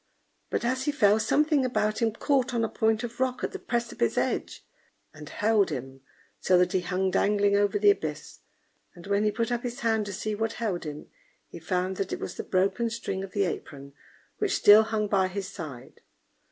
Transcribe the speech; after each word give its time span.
But 0.49 0.65
as 0.65 0.85
he 0.85 0.91
fell, 0.91 1.19
something 1.19 1.63
about 1.63 2.01
him 2.01 2.11
caught 2.11 2.55
on 2.55 2.63
a 2.65 2.69
point 2.69 3.03
of 3.03 3.19
rock 3.19 3.43
at 3.43 3.51
the 3.51 3.59
precipice 3.59 4.17
edge, 4.17 4.65
and 5.13 5.29
held 5.29 5.69
him, 5.69 6.01
so 6.39 6.57
that 6.57 6.71
he 6.71 6.79
hung 6.81 7.11
dangling 7.11 7.55
over 7.55 7.77
the 7.77 7.91
abyss; 7.91 8.39
and 8.95 9.05
when 9.05 9.23
he 9.23 9.31
put 9.31 9.51
up 9.51 9.61
his 9.61 9.81
hand 9.81 10.07
to 10.07 10.13
see 10.13 10.33
what 10.33 10.53
held 10.53 10.85
him, 10.85 11.05
he 11.49 11.59
found 11.59 11.97
that 11.97 12.11
it 12.11 12.19
was 12.19 12.33
the 12.33 12.43
broken 12.43 12.89
string 12.89 13.23
of 13.23 13.33
the 13.33 13.43
apron, 13.43 13.93
which 14.39 14.55
still 14.55 14.81
hung 14.81 15.07
by 15.07 15.27
his 15.27 15.47
side. 15.47 16.01